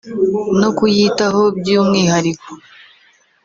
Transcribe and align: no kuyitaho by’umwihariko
no 0.59 0.69
kuyitaho 0.77 1.41
by’umwihariko 1.57 2.49